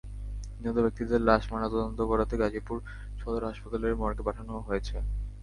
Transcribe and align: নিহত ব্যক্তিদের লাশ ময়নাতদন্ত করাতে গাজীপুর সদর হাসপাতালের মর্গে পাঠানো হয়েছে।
নিহত 0.59 0.77
ব্যক্তিদের 0.77 1.21
লাশ 1.21 1.43
ময়নাতদন্ত 1.51 1.99
করাতে 2.11 2.33
গাজীপুর 2.41 2.77
সদর 3.19 3.43
হাসপাতালের 3.49 3.93
মর্গে 4.01 4.23
পাঠানো 4.27 4.53
হয়েছে। 4.59 4.95